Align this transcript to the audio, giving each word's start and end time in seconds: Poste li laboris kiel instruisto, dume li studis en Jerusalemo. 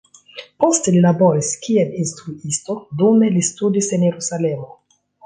Poste 0.61 0.93
li 0.93 1.01
laboris 1.05 1.51
kiel 1.65 1.91
instruisto, 2.03 2.77
dume 3.03 3.29
li 3.37 3.45
studis 3.49 3.91
en 3.99 4.07
Jerusalemo. 4.09 4.73